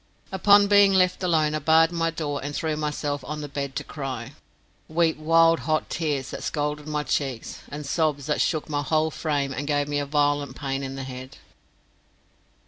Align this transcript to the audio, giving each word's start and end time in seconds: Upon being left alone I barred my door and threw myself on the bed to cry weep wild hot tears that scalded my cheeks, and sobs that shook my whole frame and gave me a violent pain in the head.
Upon 0.31 0.65
being 0.65 0.95
left 0.95 1.21
alone 1.21 1.53
I 1.53 1.59
barred 1.59 1.91
my 1.91 2.09
door 2.09 2.43
and 2.43 2.55
threw 2.55 2.75
myself 2.75 3.23
on 3.23 3.41
the 3.41 3.47
bed 3.47 3.75
to 3.75 3.83
cry 3.83 4.33
weep 4.87 5.15
wild 5.17 5.59
hot 5.59 5.91
tears 5.91 6.31
that 6.31 6.41
scalded 6.41 6.87
my 6.87 7.03
cheeks, 7.03 7.59
and 7.69 7.85
sobs 7.85 8.25
that 8.25 8.41
shook 8.41 8.67
my 8.67 8.81
whole 8.81 9.11
frame 9.11 9.53
and 9.53 9.67
gave 9.67 9.87
me 9.87 9.99
a 9.99 10.07
violent 10.07 10.55
pain 10.55 10.81
in 10.81 10.95
the 10.95 11.03
head. 11.03 11.37